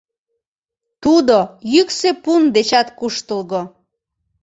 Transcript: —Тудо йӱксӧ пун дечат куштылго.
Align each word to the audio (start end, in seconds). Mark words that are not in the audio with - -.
—Тудо 1.03 1.37
йӱксӧ 1.73 2.09
пун 2.23 2.43
дечат 2.55 2.87
куштылго. 2.99 3.61